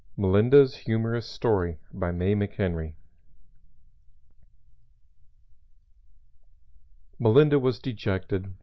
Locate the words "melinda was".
7.19-7.77